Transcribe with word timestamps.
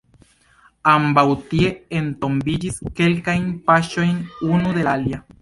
Ambaŭ 0.93 1.23
tie 1.51 1.69
entombiĝis, 1.99 2.81
kelkajn 3.01 3.45
paŝojn 3.69 4.19
unu 4.51 4.75
de 4.81 4.89
la 4.91 4.99
alia. 5.01 5.25